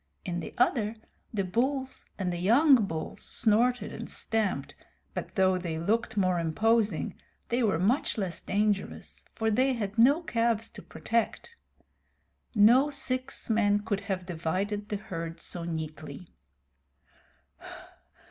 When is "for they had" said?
9.35-9.99